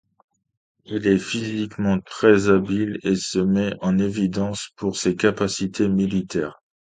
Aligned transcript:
Il 0.85 1.05
est 1.05 1.19
physiquement 1.19 1.99
très 1.99 2.49
habile 2.49 2.97
et 3.03 3.13
se 3.13 3.37
met 3.37 3.75
en 3.81 3.99
évidence 3.99 4.71
pour 4.75 4.95
ses 4.97 5.15
capacités 5.15 5.87
militaires. 5.87 6.59